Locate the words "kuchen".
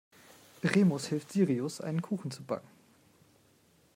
2.01-2.31